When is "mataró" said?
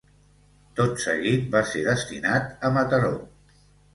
2.79-3.13